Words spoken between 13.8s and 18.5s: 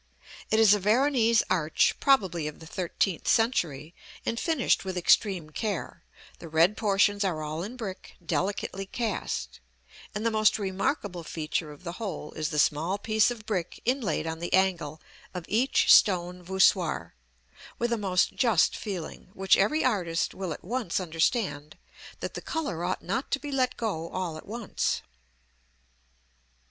inlaid on the angle of each stone voussoir, with a most